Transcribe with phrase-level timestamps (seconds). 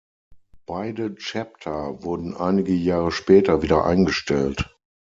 [0.65, 4.75] Beide Chapter wurden einige Jahre später wieder eingestellt.